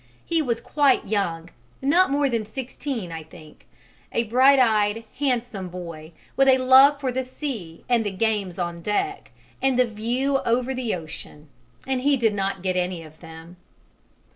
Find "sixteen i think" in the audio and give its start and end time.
2.43-3.67